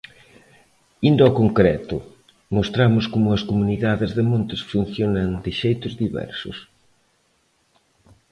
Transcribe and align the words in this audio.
Indo 1.09 1.21
ao 1.23 1.35
concreto, 1.41 1.95
mostramos 2.57 3.05
como 3.13 3.27
as 3.37 3.43
comunidades 3.49 4.09
de 4.17 4.23
montes 4.31 4.61
funcionan 4.71 5.29
de 5.43 5.51
xeitos 5.61 5.93
diversos. 6.03 6.57